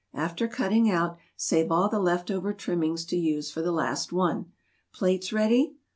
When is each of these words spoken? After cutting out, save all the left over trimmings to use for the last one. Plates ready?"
After 0.15 0.47
cutting 0.47 0.89
out, 0.89 1.19
save 1.37 1.71
all 1.71 1.87
the 1.87 1.99
left 1.99 2.31
over 2.31 2.53
trimmings 2.53 3.05
to 3.05 3.15
use 3.15 3.51
for 3.51 3.61
the 3.61 3.71
last 3.71 4.11
one. 4.11 4.51
Plates 4.91 5.31
ready?" 5.31 5.75